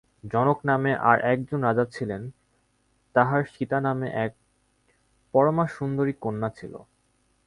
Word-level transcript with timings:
জনক 0.23 0.59
নামে 0.65 0.91
আর 1.01 1.17
একজন 1.23 1.59
রাজা 1.63 1.85
ছিলেন, 1.85 2.21
তাঁহার 3.15 3.43
সীতা 3.45 3.79
নামে 3.79 4.07
এক 4.25 4.31
পরমাসুন্দরী 5.33 6.13
কন্যা 6.21 6.49
ছিল। 6.49 6.73